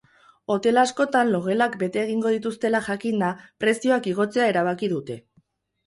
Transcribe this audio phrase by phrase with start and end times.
[0.53, 3.31] Hotel askotan logelak bete egingo dituztela jakinda,
[3.65, 5.25] prezioak igotzea erabaki dute.